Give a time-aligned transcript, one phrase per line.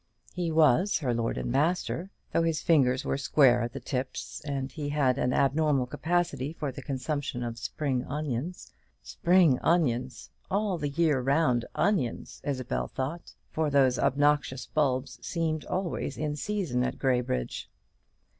[0.33, 4.71] He was her lord and master, though his fingers were square at the tips, and
[4.71, 8.71] he had an abnormal capacity for the consumption of spring onions.
[9.03, 10.31] Spring onions!
[10.49, 16.81] all the year round onions, Isabel thought; for those obnoxious bulbs seemed always in season
[16.83, 17.69] at Graybridge.